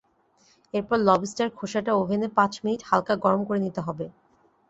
এরপর 0.73 0.97
লবস্টার 1.01 1.47
খোসাটা 1.57 1.91
ওভেনে 1.95 2.27
পাঁচ 2.37 2.53
মিনিট 2.63 2.81
হালকা 2.89 3.13
গরম 3.23 3.41
করে 3.47 3.59
নিতে 3.65 3.81
হবে। 3.87 4.05